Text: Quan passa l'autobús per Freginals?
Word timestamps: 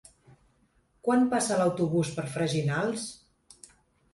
Quan 1.07 1.27
passa 1.33 1.57
l'autobús 1.61 2.11
per 2.17 2.25
Freginals? 2.37 3.05